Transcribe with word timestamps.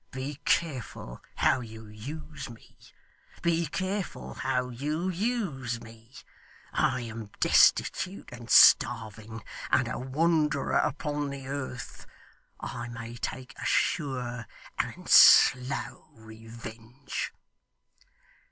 Be 0.09 0.39
careful 0.45 1.21
how 1.35 1.59
you 1.61 1.85
use 1.85 2.49
me. 2.49 2.75
Be 3.43 3.67
careful 3.67 4.33
how 4.33 4.69
you 4.69 5.09
use 5.11 5.79
me. 5.79 6.11
I 6.73 7.01
am 7.01 7.29
destitute 7.39 8.31
and 8.31 8.49
starving, 8.49 9.43
and 9.69 9.87
a 9.87 9.99
wanderer 9.99 10.73
upon 10.79 11.29
the 11.29 11.45
earth. 11.45 12.07
I 12.59 12.87
may 12.87 13.15
take 13.15 13.53
a 13.61 13.65
sure 13.67 14.47
and 14.79 15.07
slow 15.07 16.07
revenge. 16.13 17.31